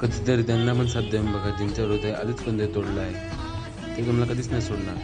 कधीतरी 0.00 0.42
त्यांना 0.42 0.72
पण 0.72 0.86
साथ 0.86 1.10
देऊन 1.10 1.32
बघा 1.32 1.50
ज्यांच्या 1.50 1.84
हृदय 1.84 2.12
आधीच 2.12 2.42
कोणतरी 2.42 2.74
तोडलं 2.74 3.00
आहे 3.00 3.96
ते 3.96 4.06
तुम्हाला 4.06 4.32
कधीच 4.32 4.50
नाही 4.50 4.62
सोडणार. 4.62 4.96